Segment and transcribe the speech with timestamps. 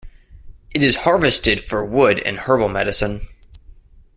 [0.71, 3.27] It is harvested for wood and herbal medicine.